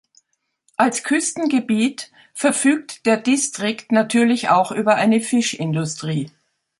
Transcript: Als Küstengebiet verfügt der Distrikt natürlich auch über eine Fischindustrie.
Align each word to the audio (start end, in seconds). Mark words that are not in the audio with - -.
Als 0.77 1.03
Küstengebiet 1.03 2.11
verfügt 2.33 3.05
der 3.05 3.17
Distrikt 3.17 3.91
natürlich 3.91 4.49
auch 4.49 4.71
über 4.71 4.95
eine 4.95 5.21
Fischindustrie. 5.21 6.31